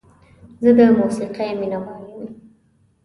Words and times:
زه 0.63 0.69
د 0.77 0.79
موسیقۍ 0.97 1.49
مینه 1.59 1.79
وال 1.83 2.03
یم. 2.11 2.23